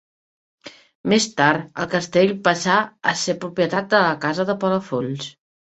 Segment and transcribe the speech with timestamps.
[1.13, 2.81] Més tard, el castell passà
[3.13, 5.33] a ser propietat de la casa de Palafolls.